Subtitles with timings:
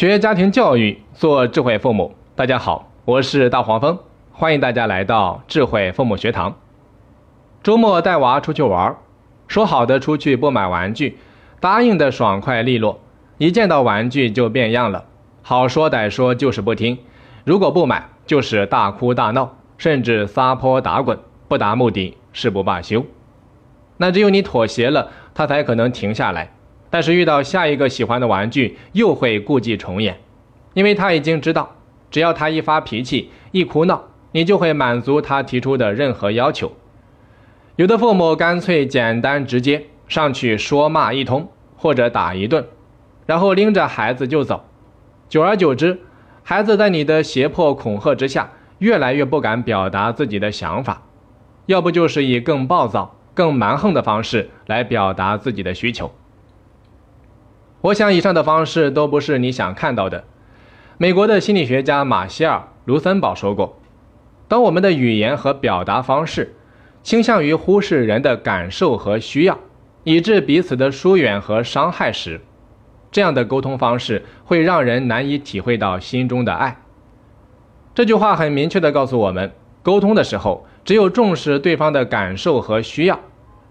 [0.00, 2.14] 学家庭教育，做智慧父母。
[2.34, 3.98] 大家好，我是大黄蜂，
[4.32, 6.56] 欢迎大家来到智慧父母学堂。
[7.62, 8.96] 周末带娃出去玩，
[9.46, 11.18] 说好的出去不买玩具，
[11.60, 12.98] 答应的爽快利落，
[13.36, 15.04] 一见到玩具就变样了，
[15.42, 16.96] 好说歹说就是不听，
[17.44, 23.04] 如果不买就是大哭大闹，甚至撒泼打滚，不达目的誓不罢休。
[23.98, 26.54] 那只有你妥协了，他才可能停下来。
[26.90, 30.18] 但是遇到下一个喜欢的玩具，又会故伎重演，
[30.74, 31.76] 因为他已经知道，
[32.10, 36.72] 只要他一发脾气、一哭闹，你就会满足他提出的任何要求。
[37.76, 42.66] 有的父母干脆简单直接上去说骂一通，或者打一顿，
[43.24, 44.64] 然后拎着孩子就走。
[45.28, 46.00] 久而久之，
[46.42, 51.02] 孩子在你的胁迫恐吓之下，越来越不敢表达自己的想法，
[51.66, 56.10] 要不就是以更暴躁、更蛮横的方式来表达自己的需求。
[57.82, 60.24] 我想，以上的方式都不是你想看到的。
[60.98, 63.80] 美国的心理学家马歇尔·卢森堡说过
[64.48, 66.54] ：“当我们的语言和表达方式
[67.02, 69.58] 倾向于忽视人的感受和需要，
[70.04, 72.42] 以致彼此的疏远和伤害时，
[73.10, 76.82] 这样的沟通方式会让人难以体会到心中的爱。”
[77.94, 79.50] 这句话很明确地告诉我们，
[79.82, 83.18] 沟通的时候，只有重视对方的感受和需要，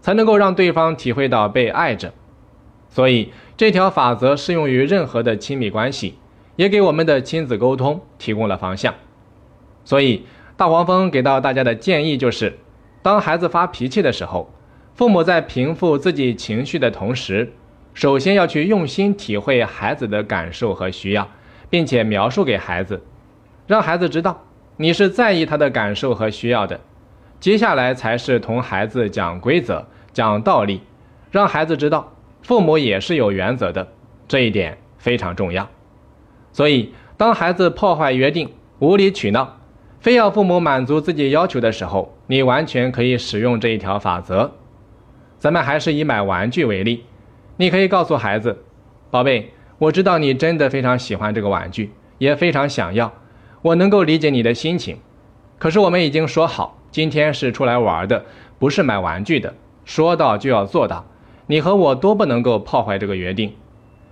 [0.00, 2.12] 才能够让对方体会到被爱着。
[2.94, 6.18] 所以，这条法则适用于任何的亲密关系，
[6.56, 8.94] 也给我们的亲子沟通提供了方向。
[9.82, 10.26] 所以，
[10.58, 12.58] 大黄蜂给到大家的建议就是：
[13.00, 14.52] 当孩子发脾气的时候，
[14.94, 17.50] 父母在平复自己情绪的同时，
[17.94, 21.26] 首先要去用心体会孩子的感受和需要，
[21.70, 23.02] 并且描述给孩子，
[23.66, 24.44] 让孩子知道
[24.76, 26.78] 你是在意他的感受和需要的。
[27.40, 30.82] 接下来才是同孩子讲规则、讲道理，
[31.30, 32.11] 让孩子知道。
[32.42, 33.88] 父母也是有原则的，
[34.26, 35.68] 这一点非常重要。
[36.52, 39.60] 所以，当孩子破坏约定、无理取闹，
[40.00, 44.50] 非要父母满足自己要求的时候，你完全可以使用这一条法则。
[45.38, 47.04] 咱们还是以买玩具为例，
[47.56, 48.64] 你可以告诉孩子
[49.10, 53.12] ：“宝贝，我知道你真的非常喜欢这个玩具，也非常想要，
[53.62, 54.98] 我能够理解你的心情。
[55.58, 58.24] 可是我们已经说好，今天是出来玩的，
[58.58, 59.54] 不是买玩具的，
[59.84, 61.06] 说到就要做到。”
[61.52, 63.54] 你和我都不能够破坏这个约定。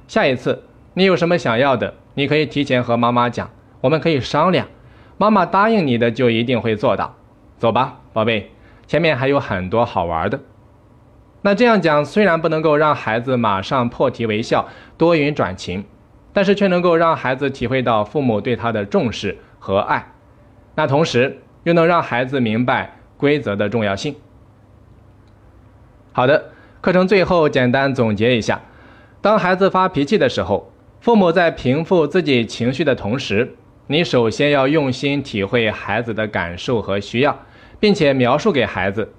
[0.06, 0.62] 下一次
[0.93, 3.49] 你有什么想要的，你可以提前和妈妈讲，
[3.81, 4.69] 我们可以商量。
[5.17, 7.17] 妈妈答应你的就一定会做到。
[7.56, 8.51] 走吧，宝贝，
[8.87, 10.39] 前面还有很多好玩的。
[11.41, 14.69] 那这样讲虽然不能够让孩子马上破涕为笑、
[14.99, 15.83] 多云转晴，
[16.34, 20.12] 但是却能够让孩子体会到父母对他的重视和爱。
[20.75, 24.15] 那同时又能让孩子明白规则的重要性。
[26.12, 26.51] 好的。
[26.81, 28.61] 课程最后简单总结一下：
[29.21, 33.55] 当孩子发脾气的时候，父母在平复自己情绪的同时，
[33.89, 37.39] 你首先要用心体会孩子的感受和需要，
[37.79, 39.13] 并且描述给孩子，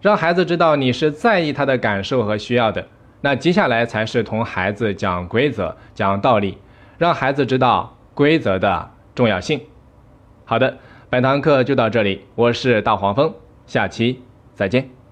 [0.00, 2.84] 让孩子知道你是在意他的感受和需要的。
[3.20, 6.58] 那接下来才是同孩子讲规则、讲道理，
[6.98, 9.60] 让孩子知道规则的重要性。
[10.44, 13.32] 好的，本堂课就到这里，我是大黄蜂，
[13.66, 14.20] 下期
[14.54, 15.03] 再见。